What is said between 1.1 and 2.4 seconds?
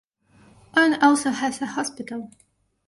has a hospital.